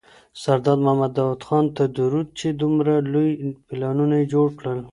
سردار 0.43 0.77
محمد 0.83 1.11
داود 1.17 1.41
خان 1.47 1.65
ته 1.75 1.83
درود 1.97 2.27
چي 2.37 2.47
دومره 2.61 2.93
لوی 3.13 3.29
پلانونه 3.67 4.15
یې 4.19 4.25
جوړ 4.33 4.47
کړل. 4.59 4.79